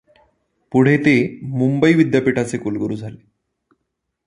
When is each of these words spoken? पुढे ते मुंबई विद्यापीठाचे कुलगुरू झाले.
पुढे 0.71 0.97
ते 0.97 1.39
मुंबई 1.43 1.93
विद्यापीठाचे 1.93 2.57
कुलगुरू 2.57 2.95
झाले. 2.95 3.17